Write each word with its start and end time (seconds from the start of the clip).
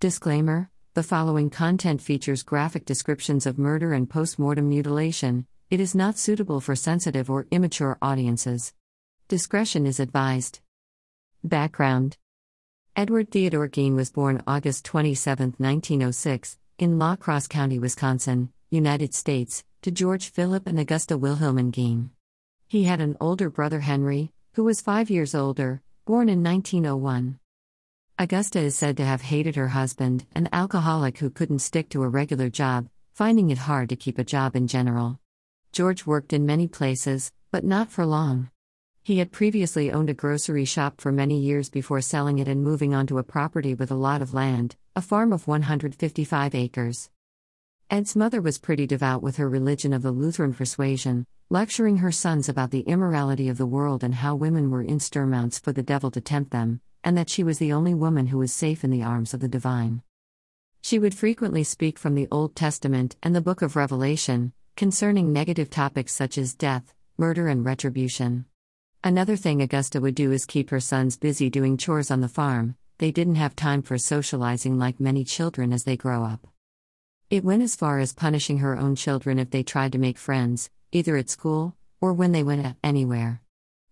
Disclaimer 0.00 0.70
The 0.94 1.02
following 1.02 1.50
content 1.50 2.00
features 2.00 2.44
graphic 2.44 2.84
descriptions 2.84 3.46
of 3.46 3.58
murder 3.58 3.92
and 3.92 4.08
post 4.08 4.38
mortem 4.38 4.68
mutilation. 4.68 5.44
It 5.70 5.80
is 5.80 5.92
not 5.92 6.16
suitable 6.16 6.60
for 6.60 6.76
sensitive 6.76 7.28
or 7.28 7.48
immature 7.50 7.98
audiences. 8.00 8.74
Discretion 9.26 9.86
is 9.86 9.98
advised. 9.98 10.60
Background 11.42 12.16
Edward 12.94 13.32
Theodore 13.32 13.68
Gein 13.68 13.96
was 13.96 14.12
born 14.12 14.40
August 14.46 14.84
27, 14.84 15.56
1906, 15.58 16.58
in 16.78 17.00
La 17.00 17.16
Crosse 17.16 17.48
County, 17.48 17.80
Wisconsin, 17.80 18.52
United 18.70 19.12
States, 19.14 19.64
to 19.82 19.90
George 19.90 20.30
Philip 20.30 20.68
and 20.68 20.78
Augusta 20.78 21.18
Wilhelmine 21.18 21.72
Gein. 21.72 22.10
He 22.68 22.84
had 22.84 23.00
an 23.00 23.16
older 23.20 23.50
brother 23.50 23.80
Henry, 23.80 24.30
who 24.52 24.62
was 24.62 24.80
five 24.80 25.10
years 25.10 25.34
older, 25.34 25.82
born 26.04 26.28
in 26.28 26.44
1901. 26.44 27.40
Augusta 28.20 28.58
is 28.58 28.74
said 28.74 28.96
to 28.96 29.04
have 29.04 29.22
hated 29.22 29.54
her 29.54 29.68
husband, 29.68 30.26
an 30.34 30.48
alcoholic 30.52 31.18
who 31.18 31.30
couldn't 31.30 31.60
stick 31.60 31.88
to 31.88 32.02
a 32.02 32.08
regular 32.08 32.50
job, 32.50 32.88
finding 33.14 33.50
it 33.50 33.58
hard 33.58 33.88
to 33.88 33.94
keep 33.94 34.18
a 34.18 34.24
job 34.24 34.56
in 34.56 34.66
general. 34.66 35.20
George 35.70 36.04
worked 36.04 36.32
in 36.32 36.44
many 36.44 36.66
places, 36.66 37.30
but 37.52 37.62
not 37.62 37.92
for 37.92 38.04
long. 38.04 38.50
He 39.04 39.18
had 39.18 39.30
previously 39.30 39.92
owned 39.92 40.10
a 40.10 40.14
grocery 40.14 40.64
shop 40.64 41.00
for 41.00 41.12
many 41.12 41.38
years 41.38 41.70
before 41.70 42.00
selling 42.00 42.40
it 42.40 42.48
and 42.48 42.60
moving 42.60 42.92
onto 42.92 43.18
a 43.18 43.22
property 43.22 43.72
with 43.72 43.92
a 43.92 44.02
lot 44.08 44.20
of 44.20 44.34
land, 44.34 44.74
a 44.96 45.00
farm 45.00 45.32
of 45.32 45.46
155 45.46 46.56
acres. 46.56 47.10
Ed's 47.88 48.16
mother 48.16 48.40
was 48.40 48.58
pretty 48.58 48.88
devout 48.88 49.22
with 49.22 49.36
her 49.36 49.48
religion 49.48 49.92
of 49.92 50.02
the 50.02 50.10
Lutheran 50.10 50.54
persuasion, 50.54 51.24
lecturing 51.50 51.98
her 51.98 52.10
sons 52.10 52.48
about 52.48 52.72
the 52.72 52.80
immorality 52.80 53.48
of 53.48 53.58
the 53.58 53.64
world 53.64 54.02
and 54.02 54.16
how 54.16 54.34
women 54.34 54.72
were 54.72 54.82
instruments 54.82 55.60
for 55.60 55.70
the 55.70 55.84
devil 55.84 56.10
to 56.10 56.20
tempt 56.20 56.50
them, 56.50 56.80
and 57.08 57.16
that 57.16 57.30
she 57.30 57.42
was 57.42 57.58
the 57.58 57.72
only 57.72 57.94
woman 57.94 58.26
who 58.26 58.36
was 58.36 58.52
safe 58.52 58.84
in 58.84 58.90
the 58.90 59.02
arms 59.02 59.32
of 59.32 59.40
the 59.40 59.48
divine. 59.48 60.02
She 60.82 60.98
would 60.98 61.14
frequently 61.14 61.64
speak 61.64 61.98
from 61.98 62.14
the 62.14 62.28
Old 62.30 62.54
Testament 62.54 63.16
and 63.22 63.34
the 63.34 63.40
book 63.40 63.62
of 63.62 63.76
Revelation, 63.76 64.52
concerning 64.76 65.32
negative 65.32 65.70
topics 65.70 66.12
such 66.14 66.36
as 66.36 66.54
death, 66.54 66.92
murder, 67.16 67.48
and 67.48 67.64
retribution. 67.64 68.44
Another 69.02 69.36
thing 69.36 69.62
Augusta 69.62 70.02
would 70.02 70.16
do 70.16 70.32
is 70.32 70.44
keep 70.44 70.68
her 70.68 70.80
sons 70.80 71.16
busy 71.16 71.48
doing 71.48 71.78
chores 71.78 72.10
on 72.10 72.20
the 72.20 72.28
farm, 72.28 72.76
they 72.98 73.10
didn't 73.10 73.36
have 73.36 73.56
time 73.56 73.80
for 73.80 73.96
socializing 73.96 74.78
like 74.78 75.00
many 75.00 75.24
children 75.24 75.72
as 75.72 75.84
they 75.84 75.96
grow 75.96 76.24
up. 76.24 76.46
It 77.30 77.42
went 77.42 77.62
as 77.62 77.74
far 77.74 78.00
as 78.00 78.12
punishing 78.12 78.58
her 78.58 78.76
own 78.76 78.96
children 78.96 79.38
if 79.38 79.48
they 79.48 79.62
tried 79.62 79.92
to 79.92 79.98
make 79.98 80.18
friends, 80.18 80.68
either 80.92 81.16
at 81.16 81.30
school 81.30 81.74
or 82.02 82.12
when 82.12 82.32
they 82.32 82.42
went 82.42 82.76
anywhere. 82.84 83.40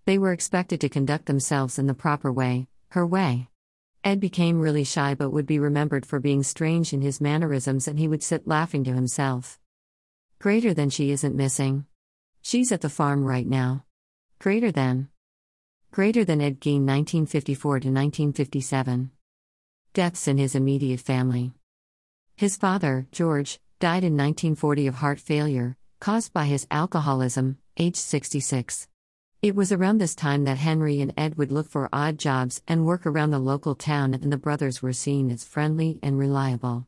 They 0.04 0.18
were 0.18 0.34
expected 0.34 0.82
to 0.82 0.90
conduct 0.90 1.24
themselves 1.24 1.78
in 1.78 1.86
the 1.86 1.94
proper 1.94 2.30
way, 2.30 2.68
her 2.90 3.06
way. 3.06 3.48
Ed 4.04 4.20
became 4.20 4.60
really 4.60 4.84
shy 4.84 5.14
but 5.14 5.30
would 5.30 5.46
be 5.46 5.58
remembered 5.58 6.06
for 6.06 6.20
being 6.20 6.42
strange 6.42 6.92
in 6.92 7.02
his 7.02 7.20
mannerisms 7.20 7.88
and 7.88 7.98
he 7.98 8.06
would 8.06 8.22
sit 8.22 8.46
laughing 8.46 8.84
to 8.84 8.92
himself. 8.92 9.58
Greater 10.38 10.72
than 10.72 10.90
she 10.90 11.10
isn't 11.10 11.34
missing. 11.34 11.86
She's 12.42 12.70
at 12.70 12.82
the 12.82 12.88
farm 12.88 13.24
right 13.24 13.46
now. 13.46 13.84
Greater 14.38 14.70
than. 14.70 15.08
Greater 15.90 16.24
than 16.24 16.40
Ed 16.40 16.60
Gein 16.60 16.86
1954 16.86 17.70
to 17.80 17.88
1957. 17.88 19.10
Deaths 19.92 20.28
in 20.28 20.38
his 20.38 20.54
immediate 20.54 21.00
family. 21.00 21.52
His 22.36 22.56
father, 22.56 23.06
George, 23.10 23.58
died 23.80 24.04
in 24.04 24.12
1940 24.16 24.86
of 24.86 24.94
heart 24.96 25.18
failure, 25.18 25.76
caused 26.00 26.32
by 26.32 26.44
his 26.44 26.66
alcoholism, 26.70 27.58
age 27.78 27.96
66. 27.96 28.88
It 29.42 29.54
was 29.54 29.70
around 29.70 29.98
this 29.98 30.14
time 30.14 30.44
that 30.44 30.56
Henry 30.56 31.00
and 31.00 31.12
Ed 31.16 31.36
would 31.36 31.52
look 31.52 31.68
for 31.68 31.90
odd 31.92 32.18
jobs 32.18 32.62
and 32.66 32.86
work 32.86 33.06
around 33.06 33.30
the 33.30 33.38
local 33.38 33.74
town, 33.74 34.14
and 34.14 34.32
the 34.32 34.38
brothers 34.38 34.80
were 34.80 34.94
seen 34.94 35.30
as 35.30 35.44
friendly 35.44 35.98
and 36.02 36.18
reliable. 36.18 36.86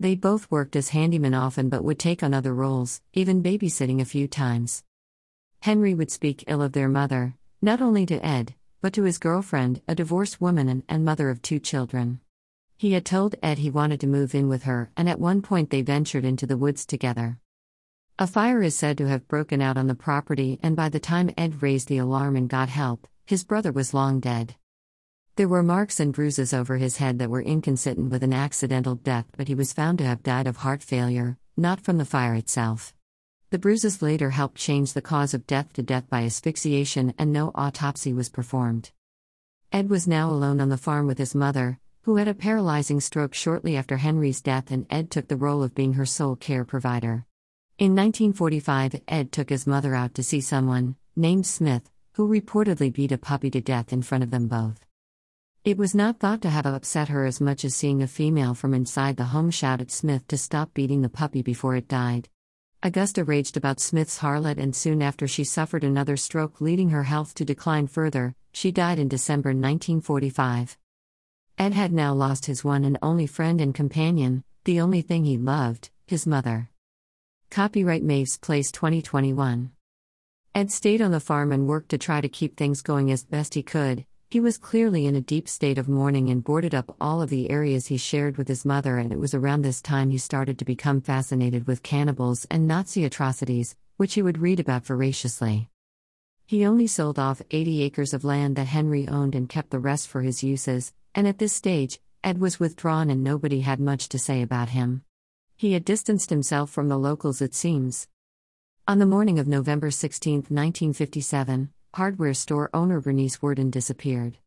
They 0.00 0.16
both 0.16 0.50
worked 0.50 0.74
as 0.74 0.90
handymen 0.90 1.34
often 1.40 1.68
but 1.68 1.84
would 1.84 2.00
take 2.00 2.22
on 2.22 2.34
other 2.34 2.52
roles, 2.52 3.00
even 3.12 3.42
babysitting 3.42 4.00
a 4.00 4.04
few 4.04 4.26
times. 4.26 4.82
Henry 5.62 5.94
would 5.94 6.10
speak 6.10 6.44
ill 6.48 6.62
of 6.62 6.72
their 6.72 6.88
mother, 6.88 7.36
not 7.62 7.80
only 7.80 8.04
to 8.06 8.26
Ed, 8.26 8.54
but 8.80 8.92
to 8.94 9.04
his 9.04 9.18
girlfriend, 9.18 9.80
a 9.86 9.94
divorced 9.94 10.40
woman 10.40 10.68
and, 10.68 10.82
and 10.88 11.04
mother 11.04 11.30
of 11.30 11.40
two 11.40 11.60
children. 11.60 12.20
He 12.76 12.92
had 12.92 13.06
told 13.06 13.36
Ed 13.40 13.58
he 13.58 13.70
wanted 13.70 14.00
to 14.00 14.08
move 14.08 14.34
in 14.34 14.48
with 14.48 14.64
her, 14.64 14.90
and 14.96 15.08
at 15.08 15.20
one 15.20 15.42
point 15.42 15.70
they 15.70 15.80
ventured 15.80 16.24
into 16.24 16.44
the 16.44 16.56
woods 16.58 16.84
together. 16.84 17.38
A 18.16 18.28
fire 18.28 18.62
is 18.62 18.76
said 18.76 18.96
to 18.98 19.08
have 19.08 19.26
broken 19.26 19.60
out 19.60 19.76
on 19.76 19.88
the 19.88 19.94
property, 19.96 20.60
and 20.62 20.76
by 20.76 20.88
the 20.88 21.00
time 21.00 21.32
Ed 21.36 21.62
raised 21.62 21.88
the 21.88 21.98
alarm 21.98 22.36
and 22.36 22.48
got 22.48 22.68
help, 22.68 23.08
his 23.26 23.42
brother 23.42 23.72
was 23.72 23.92
long 23.92 24.20
dead. 24.20 24.54
There 25.34 25.48
were 25.48 25.64
marks 25.64 25.98
and 25.98 26.12
bruises 26.12 26.54
over 26.54 26.76
his 26.76 26.98
head 26.98 27.18
that 27.18 27.28
were 27.28 27.42
inconsistent 27.42 28.12
with 28.12 28.22
an 28.22 28.32
accidental 28.32 28.94
death, 28.94 29.26
but 29.36 29.48
he 29.48 29.56
was 29.56 29.72
found 29.72 29.98
to 29.98 30.04
have 30.04 30.22
died 30.22 30.46
of 30.46 30.58
heart 30.58 30.80
failure, 30.80 31.38
not 31.56 31.80
from 31.80 31.98
the 31.98 32.04
fire 32.04 32.36
itself. 32.36 32.94
The 33.50 33.58
bruises 33.58 34.00
later 34.00 34.30
helped 34.30 34.58
change 34.58 34.92
the 34.92 35.02
cause 35.02 35.34
of 35.34 35.44
death 35.48 35.72
to 35.72 35.82
death 35.82 36.08
by 36.08 36.22
asphyxiation, 36.22 37.14
and 37.18 37.32
no 37.32 37.50
autopsy 37.56 38.12
was 38.12 38.28
performed. 38.28 38.92
Ed 39.72 39.90
was 39.90 40.06
now 40.06 40.30
alone 40.30 40.60
on 40.60 40.68
the 40.68 40.76
farm 40.76 41.08
with 41.08 41.18
his 41.18 41.34
mother, 41.34 41.80
who 42.02 42.14
had 42.14 42.28
a 42.28 42.34
paralyzing 42.34 43.00
stroke 43.00 43.34
shortly 43.34 43.76
after 43.76 43.96
Henry's 43.96 44.40
death, 44.40 44.70
and 44.70 44.86
Ed 44.88 45.10
took 45.10 45.26
the 45.26 45.36
role 45.36 45.64
of 45.64 45.74
being 45.74 45.94
her 45.94 46.06
sole 46.06 46.36
care 46.36 46.64
provider. 46.64 47.26
In 47.76 47.96
1945, 47.96 49.02
Ed 49.08 49.32
took 49.32 49.50
his 49.50 49.66
mother 49.66 49.96
out 49.96 50.14
to 50.14 50.22
see 50.22 50.40
someone, 50.40 50.94
named 51.16 51.44
Smith, 51.44 51.90
who 52.12 52.28
reportedly 52.28 52.92
beat 52.92 53.10
a 53.10 53.18
puppy 53.18 53.50
to 53.50 53.60
death 53.60 53.92
in 53.92 54.00
front 54.00 54.22
of 54.22 54.30
them 54.30 54.46
both. 54.46 54.86
It 55.64 55.76
was 55.76 55.92
not 55.92 56.20
thought 56.20 56.40
to 56.42 56.50
have 56.50 56.66
upset 56.66 57.08
her 57.08 57.26
as 57.26 57.40
much 57.40 57.64
as 57.64 57.74
seeing 57.74 58.00
a 58.00 58.06
female 58.06 58.54
from 58.54 58.74
inside 58.74 59.16
the 59.16 59.24
home 59.24 59.50
shout 59.50 59.80
at 59.80 59.90
Smith 59.90 60.24
to 60.28 60.38
stop 60.38 60.72
beating 60.72 61.02
the 61.02 61.08
puppy 61.08 61.42
before 61.42 61.74
it 61.74 61.88
died. 61.88 62.28
Augusta 62.80 63.24
raged 63.24 63.56
about 63.56 63.80
Smith's 63.80 64.18
harlot, 64.18 64.58
and 64.58 64.76
soon 64.76 65.02
after 65.02 65.26
she 65.26 65.42
suffered 65.42 65.82
another 65.82 66.16
stroke, 66.16 66.60
leading 66.60 66.90
her 66.90 67.02
health 67.02 67.34
to 67.34 67.44
decline 67.44 67.88
further. 67.88 68.36
She 68.52 68.70
died 68.70 69.00
in 69.00 69.08
December 69.08 69.48
1945. 69.48 70.78
Ed 71.58 71.72
had 71.72 71.92
now 71.92 72.14
lost 72.14 72.46
his 72.46 72.62
one 72.62 72.84
and 72.84 72.98
only 73.02 73.26
friend 73.26 73.60
and 73.60 73.74
companion, 73.74 74.44
the 74.62 74.80
only 74.80 75.02
thing 75.02 75.24
he 75.24 75.36
loved, 75.36 75.90
his 76.06 76.24
mother. 76.24 76.70
Copyright 77.50 78.02
Maves 78.02 78.36
Place 78.40 78.72
2021. 78.72 79.70
Ed 80.56 80.72
stayed 80.72 81.00
on 81.00 81.12
the 81.12 81.20
farm 81.20 81.52
and 81.52 81.68
worked 81.68 81.88
to 81.90 81.98
try 81.98 82.20
to 82.20 82.28
keep 82.28 82.56
things 82.56 82.82
going 82.82 83.12
as 83.12 83.22
best 83.22 83.54
he 83.54 83.62
could. 83.62 84.04
He 84.28 84.40
was 84.40 84.58
clearly 84.58 85.06
in 85.06 85.14
a 85.14 85.20
deep 85.20 85.48
state 85.48 85.78
of 85.78 85.88
mourning 85.88 86.30
and 86.30 86.42
boarded 86.42 86.74
up 86.74 86.96
all 87.00 87.22
of 87.22 87.30
the 87.30 87.50
areas 87.50 87.86
he 87.86 87.96
shared 87.96 88.36
with 88.36 88.48
his 88.48 88.64
mother, 88.64 88.98
and 88.98 89.12
it 89.12 89.20
was 89.20 89.34
around 89.34 89.62
this 89.62 89.80
time 89.80 90.10
he 90.10 90.18
started 90.18 90.58
to 90.58 90.64
become 90.64 91.00
fascinated 91.00 91.68
with 91.68 91.84
cannibals 91.84 92.44
and 92.50 92.66
Nazi 92.66 93.04
atrocities, 93.04 93.76
which 93.98 94.14
he 94.14 94.22
would 94.22 94.38
read 94.38 94.58
about 94.58 94.84
voraciously. 94.84 95.68
He 96.46 96.66
only 96.66 96.88
sold 96.88 97.20
off 97.20 97.40
80 97.52 97.82
acres 97.84 98.12
of 98.12 98.24
land 98.24 98.56
that 98.56 98.66
Henry 98.66 99.06
owned 99.06 99.36
and 99.36 99.48
kept 99.48 99.70
the 99.70 99.78
rest 99.78 100.08
for 100.08 100.22
his 100.22 100.42
uses, 100.42 100.92
and 101.14 101.28
at 101.28 101.38
this 101.38 101.52
stage, 101.52 102.00
Ed 102.24 102.38
was 102.38 102.58
withdrawn 102.58 103.10
and 103.10 103.22
nobody 103.22 103.60
had 103.60 103.78
much 103.78 104.08
to 104.08 104.18
say 104.18 104.42
about 104.42 104.70
him. 104.70 105.04
He 105.56 105.72
had 105.72 105.84
distanced 105.84 106.30
himself 106.30 106.70
from 106.70 106.88
the 106.88 106.98
locals, 106.98 107.40
it 107.40 107.54
seems. 107.54 108.08
On 108.88 108.98
the 108.98 109.06
morning 109.06 109.38
of 109.38 109.46
November 109.46 109.90
16, 109.90 110.34
1957, 110.34 111.70
hardware 111.94 112.34
store 112.34 112.70
owner 112.74 113.00
Bernice 113.00 113.40
Worden 113.40 113.70
disappeared. 113.70 114.38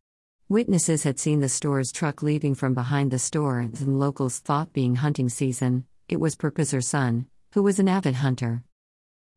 Witnesses 0.50 1.02
had 1.04 1.18
seen 1.18 1.40
the 1.40 1.48
store's 1.48 1.92
truck 1.92 2.22
leaving 2.22 2.54
from 2.54 2.74
behind 2.74 3.10
the 3.10 3.18
store, 3.18 3.58
and 3.58 3.98
locals 3.98 4.38
thought, 4.38 4.72
being 4.72 4.96
hunting 4.96 5.28
season, 5.28 5.86
it 6.08 6.20
was 6.20 6.36
her 6.70 6.80
son, 6.80 7.26
who 7.52 7.62
was 7.62 7.78
an 7.78 7.88
avid 7.88 8.16
hunter. 8.16 8.62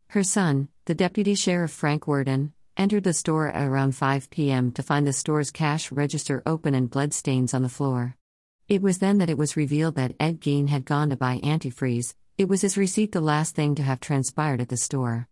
Her 0.07 0.23
son, 0.23 0.67
the 0.85 0.95
deputy 0.95 1.35
sheriff 1.35 1.71
Frank 1.71 2.05
Worden, 2.05 2.53
entered 2.77 3.05
the 3.05 3.13
store 3.13 3.47
at 3.47 3.67
around 3.67 3.95
5 3.95 4.29
p.m. 4.29 4.71
to 4.73 4.83
find 4.83 5.07
the 5.07 5.13
store's 5.13 5.51
cash 5.51 5.91
register 5.91 6.43
open 6.45 6.75
and 6.75 6.89
blood 6.89 7.13
stains 7.13 7.53
on 7.53 7.61
the 7.61 7.69
floor. 7.69 8.17
It 8.71 8.81
was 8.81 8.99
then 8.99 9.17
that 9.17 9.29
it 9.29 9.37
was 9.37 9.57
revealed 9.57 9.95
that 9.95 10.15
Ed 10.17 10.39
Gein 10.39 10.69
had 10.69 10.85
gone 10.85 11.09
to 11.09 11.17
buy 11.17 11.41
antifreeze, 11.43 12.15
it 12.37 12.47
was 12.47 12.61
his 12.61 12.77
receipt 12.77 13.11
the 13.11 13.19
last 13.19 13.53
thing 13.53 13.75
to 13.75 13.83
have 13.83 13.99
transpired 13.99 14.61
at 14.61 14.69
the 14.69 14.77
store. 14.77 15.27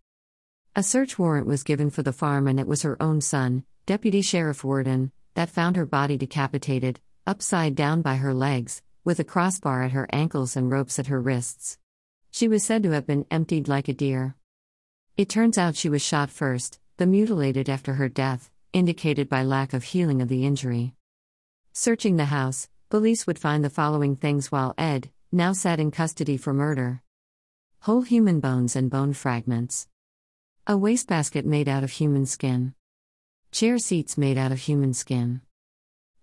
A 0.76 0.82
search 0.82 1.18
warrant 1.18 1.46
was 1.46 1.62
given 1.62 1.88
for 1.88 2.02
the 2.02 2.12
farm, 2.12 2.46
and 2.46 2.60
it 2.60 2.66
was 2.66 2.82
her 2.82 3.02
own 3.02 3.22
son, 3.22 3.64
Deputy 3.86 4.20
Sheriff 4.20 4.62
Worden, 4.62 5.10
that 5.32 5.48
found 5.48 5.76
her 5.76 5.86
body 5.86 6.18
decapitated, 6.18 7.00
upside 7.26 7.74
down 7.74 8.02
by 8.02 8.16
her 8.16 8.34
legs, 8.34 8.82
with 9.06 9.18
a 9.18 9.24
crossbar 9.24 9.84
at 9.84 9.92
her 9.92 10.06
ankles 10.12 10.54
and 10.54 10.70
ropes 10.70 10.98
at 10.98 11.06
her 11.06 11.18
wrists. 11.18 11.78
She 12.30 12.46
was 12.46 12.62
said 12.62 12.82
to 12.82 12.90
have 12.90 13.06
been 13.06 13.24
emptied 13.30 13.68
like 13.68 13.88
a 13.88 13.94
deer. 13.94 14.36
It 15.16 15.30
turns 15.30 15.56
out 15.56 15.76
she 15.76 15.88
was 15.88 16.02
shot 16.02 16.28
first, 16.28 16.78
the 16.98 17.06
mutilated 17.06 17.70
after 17.70 17.94
her 17.94 18.10
death, 18.10 18.50
indicated 18.74 19.30
by 19.30 19.44
lack 19.44 19.72
of 19.72 19.84
healing 19.84 20.20
of 20.20 20.28
the 20.28 20.44
injury. 20.44 20.92
Searching 21.72 22.16
the 22.16 22.26
house, 22.26 22.68
Police 22.90 23.26
would 23.26 23.38
find 23.38 23.64
the 23.64 23.70
following 23.70 24.16
things 24.16 24.52
while 24.52 24.74
Ed, 24.76 25.10
now 25.32 25.52
sat 25.52 25.80
in 25.80 25.90
custody 25.90 26.36
for 26.36 26.52
murder 26.52 27.02
whole 27.84 28.02
human 28.02 28.40
bones 28.40 28.76
and 28.76 28.90
bone 28.90 29.14
fragments, 29.14 29.88
a 30.66 30.76
wastebasket 30.76 31.46
made 31.46 31.66
out 31.66 31.82
of 31.82 31.92
human 31.92 32.26
skin, 32.26 32.74
chair 33.52 33.78
seats 33.78 34.18
made 34.18 34.36
out 34.36 34.52
of 34.52 34.58
human 34.58 34.92
skin, 34.92 35.40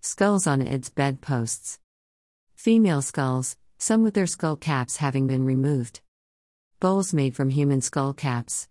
skulls 0.02 0.46
on 0.46 0.62
Ed's 0.62 0.92
bedposts, 0.92 1.80
Female 2.58 3.04
skulls, 3.04 3.56
some 3.78 4.02
with 4.02 4.16
their 4.16 4.26
skull 4.26 4.56
caps 4.56 4.98
having 4.98 5.28
been 5.28 5.46
removed. 5.46 6.02
Bowls 6.80 7.14
made 7.14 7.36
from 7.36 7.52
human 7.52 7.82
skull 7.82 8.14
caps. 8.14 8.68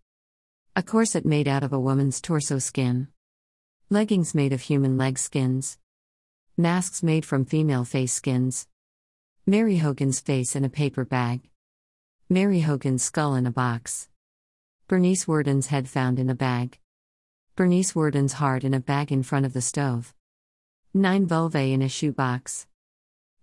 A 0.75 0.83
corset 0.83 1.25
made 1.25 1.47
out 1.47 1.63
of 1.63 1.73
a 1.73 1.79
woman's 1.79 2.21
torso 2.21 2.59
skin. 2.59 3.07
Leggings 3.89 4.35
made 4.35 4.53
of 4.53 4.63
human 4.63 4.99
leg 4.99 5.19
skins. 5.19 5.79
Masks 6.59 7.03
made 7.03 7.27
from 7.27 7.45
female 7.45 7.85
face 7.85 8.15
skins. 8.15 8.67
Mary 9.45 9.77
Hogan's 9.77 10.21
face 10.21 10.57
in 10.57 10.65
a 10.65 10.71
paper 10.71 11.05
bag. 11.05 11.43
Mary 12.31 12.61
Hogan's 12.61 13.03
skull 13.03 13.35
in 13.35 13.45
a 13.45 13.51
box. 13.51 14.09
Bernice 14.89 15.29
Worden's 15.29 15.67
head 15.67 15.87
found 15.87 16.19
in 16.19 16.31
a 16.31 16.35
bag. 16.35 16.79
Bernice 17.57 17.95
Worden's 17.95 18.33
heart 18.33 18.65
in 18.65 18.73
a 18.73 18.81
bag 18.81 19.13
in 19.13 19.23
front 19.23 19.45
of 19.45 19.53
the 19.53 19.61
stove. 19.61 20.15
Nine 20.95 21.27
vulvae 21.27 21.75
in 21.75 21.83
a 21.83 21.91
shoebox. 21.91 22.67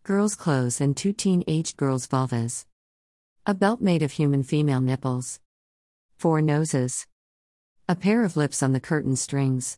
Girls' 0.01 0.33
clothes 0.33 0.81
and 0.81 0.97
two 0.97 1.13
teen 1.13 1.43
aged 1.45 1.77
girls' 1.77 2.07
vulvas. 2.07 2.65
A 3.45 3.53
belt 3.53 3.79
made 3.79 4.01
of 4.01 4.13
human 4.13 4.41
female 4.41 4.81
nipples. 4.81 5.39
Four 6.17 6.41
noses. 6.41 7.05
A 7.87 7.95
pair 7.95 8.23
of 8.23 8.35
lips 8.35 8.63
on 8.63 8.73
the 8.73 8.79
curtain 8.79 9.15
strings. 9.15 9.77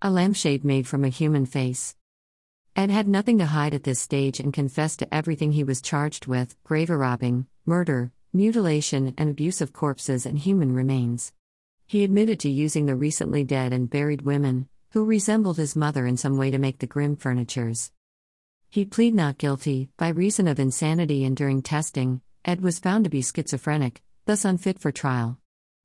A 0.00 0.10
lampshade 0.10 0.64
made 0.64 0.88
from 0.88 1.04
a 1.04 1.10
human 1.10 1.44
face. 1.44 1.94
Ed 2.76 2.90
had 2.90 3.08
nothing 3.08 3.38
to 3.38 3.46
hide 3.46 3.72
at 3.72 3.84
this 3.84 3.98
stage 3.98 4.38
and 4.38 4.52
confessed 4.52 4.98
to 4.98 5.14
everything 5.14 5.52
he 5.52 5.64
was 5.64 5.80
charged 5.80 6.26
with 6.26 6.62
grave 6.62 6.90
robbing, 6.90 7.46
murder, 7.64 8.12
mutilation, 8.34 9.14
and 9.16 9.30
abuse 9.30 9.62
of 9.62 9.72
corpses 9.72 10.26
and 10.26 10.38
human 10.38 10.74
remains. 10.74 11.32
He 11.86 12.04
admitted 12.04 12.38
to 12.40 12.50
using 12.50 12.84
the 12.84 12.94
recently 12.94 13.44
dead 13.44 13.72
and 13.72 13.88
buried 13.88 14.22
women, 14.22 14.68
who 14.90 15.06
resembled 15.06 15.56
his 15.56 15.74
mother 15.74 16.06
in 16.06 16.18
some 16.18 16.36
way 16.36 16.50
to 16.50 16.58
make 16.58 16.80
the 16.80 16.86
grim 16.86 17.16
furnitures. 17.16 17.92
He 18.68 18.84
pleaded 18.84 19.16
not 19.16 19.38
guilty, 19.38 19.88
by 19.96 20.08
reason 20.08 20.46
of 20.46 20.60
insanity, 20.60 21.24
and 21.24 21.34
during 21.34 21.62
testing, 21.62 22.20
Ed 22.44 22.60
was 22.60 22.78
found 22.78 23.04
to 23.04 23.10
be 23.10 23.22
schizophrenic, 23.22 24.02
thus 24.26 24.44
unfit 24.44 24.78
for 24.78 24.92
trial. 24.92 25.38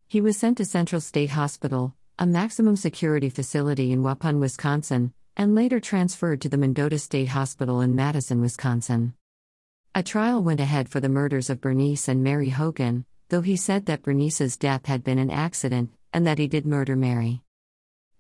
He 0.09 0.19
was 0.19 0.35
sent 0.35 0.57
to 0.57 0.65
Central 0.65 0.99
State 0.99 1.29
Hospital, 1.29 1.95
a 2.19 2.25
maximum 2.25 2.75
security 2.75 3.29
facility 3.29 3.93
in 3.93 4.03
Waupun, 4.03 4.41
Wisconsin, 4.41 5.13
and 5.41 5.55
later 5.55 5.79
transferred 5.79 6.39
to 6.39 6.47
the 6.47 6.57
Mendota 6.57 6.99
State 6.99 7.29
Hospital 7.29 7.81
in 7.81 7.95
Madison, 7.95 8.41
Wisconsin. 8.41 9.15
A 9.95 10.03
trial 10.03 10.43
went 10.43 10.59
ahead 10.59 10.87
for 10.87 10.99
the 10.99 11.09
murders 11.09 11.49
of 11.49 11.59
Bernice 11.59 12.07
and 12.07 12.23
Mary 12.23 12.49
Hogan, 12.49 13.05
though 13.29 13.41
he 13.41 13.55
said 13.55 13.87
that 13.87 14.03
Bernice's 14.03 14.55
death 14.55 14.85
had 14.85 15.03
been 15.03 15.17
an 15.17 15.31
accident 15.31 15.89
and 16.13 16.27
that 16.27 16.37
he 16.37 16.47
did 16.47 16.67
murder 16.67 16.95
Mary. 16.95 17.41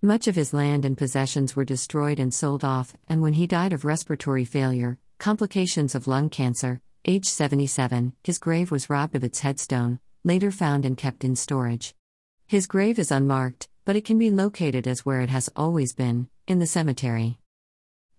Much 0.01 0.27
of 0.27 0.33
his 0.33 0.51
land 0.51 0.83
and 0.83 0.97
possessions 0.97 1.55
were 1.55 1.63
destroyed 1.63 2.19
and 2.19 2.33
sold 2.33 2.63
off, 2.63 2.95
and 3.07 3.21
when 3.21 3.33
he 3.33 3.45
died 3.45 3.71
of 3.71 3.85
respiratory 3.85 4.43
failure, 4.43 4.97
complications 5.19 5.93
of 5.93 6.07
lung 6.07 6.27
cancer, 6.27 6.81
age 7.05 7.27
77, 7.27 8.13
his 8.23 8.39
grave 8.39 8.71
was 8.71 8.89
robbed 8.89 9.15
of 9.15 9.23
its 9.23 9.41
headstone, 9.41 9.99
later 10.23 10.49
found 10.49 10.85
and 10.85 10.97
kept 10.97 11.23
in 11.23 11.35
storage. 11.35 11.93
His 12.47 12.65
grave 12.65 12.97
is 12.97 13.11
unmarked, 13.11 13.69
but 13.85 13.95
it 13.95 14.05
can 14.05 14.17
be 14.17 14.29
located 14.29 14.87
as 14.87 15.05
where 15.05 15.21
it 15.21 15.29
has 15.29 15.49
always 15.55 15.93
been, 15.93 16.27
in 16.47 16.59
the 16.59 16.67
cemetery. 16.67 17.37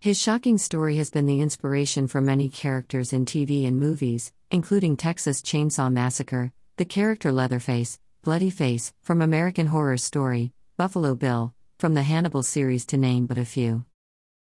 His 0.01 0.21
shocking 0.21 0.59
story 0.59 0.97
has 0.97 1.11
been 1.11 1.27
the 1.27 1.41
inspiration 1.41 2.09
for 2.09 2.21
many 2.21 2.49
characters 2.49 3.13
in 3.13 3.25
TV 3.25 3.67
and 3.69 3.79
movies, 3.79 4.33
including 4.51 4.97
Texas 4.97 5.41
Chainsaw 5.41 5.93
Massacre, 5.93 6.53
the 6.77 6.85
character 6.85 7.31
Leatherface, 7.31 8.01
Bloody 8.23 8.51
Face, 8.51 8.93
from 9.03 9.23
American 9.23 9.69
Horror 9.69 9.97
Story, 9.97 10.53
Buffalo 10.77 11.15
Bill, 11.15 11.55
from 11.79 11.95
the 11.95 12.03
Hannibal 12.03 12.43
series 12.43 12.85
to 12.87 12.97
name 12.97 13.27
but 13.27 13.39
a 13.39 13.45
few. 13.45 13.85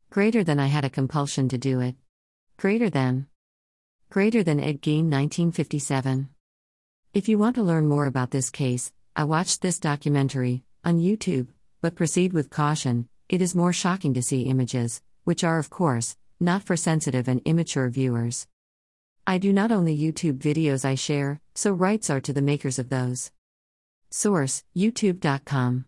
Greater 0.08 0.44
than 0.44 0.58
I 0.58 0.66
had 0.66 0.84
a 0.84 0.90
compulsion 0.90 1.48
to 1.50 1.58
do 1.58 1.80
it. 1.80 1.96
Greater 2.56 2.88
than. 2.88 3.26
Greater 4.08 4.42
than 4.42 4.60
Ed 4.60 4.80
Gein 4.80 5.10
1957. 5.10 6.28
If 7.12 7.28
you 7.28 7.36
want 7.36 7.56
to 7.56 7.62
learn 7.62 7.88
more 7.88 8.06
about 8.06 8.30
this 8.30 8.48
case, 8.48 8.92
I 9.14 9.24
watched 9.24 9.60
this 9.60 9.78
documentary 9.78 10.64
on 10.84 11.00
YouTube, 11.00 11.48
but 11.80 11.94
proceed 11.94 12.32
with 12.32 12.50
caution, 12.50 13.08
it 13.28 13.40
is 13.40 13.54
more 13.54 13.72
shocking 13.72 14.14
to 14.14 14.22
see 14.22 14.42
images, 14.42 15.02
which 15.24 15.42
are, 15.42 15.58
of 15.58 15.70
course, 15.70 16.16
not 16.38 16.62
for 16.62 16.76
sensitive 16.76 17.26
and 17.26 17.40
immature 17.44 17.88
viewers. 17.88 18.46
I 19.26 19.38
do 19.38 19.52
not 19.52 19.72
only 19.72 19.96
YouTube 19.96 20.38
videos 20.38 20.84
I 20.84 20.94
share, 20.94 21.40
so 21.54 21.72
rights 21.72 22.10
are 22.10 22.20
to 22.20 22.32
the 22.32 22.42
makers 22.42 22.78
of 22.78 22.90
those. 22.90 23.30
Source 24.10 24.62
YouTube.com 24.76 25.82